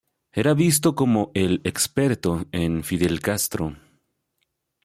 [0.31, 3.77] Era visto como el "experto" en Fidel Castro.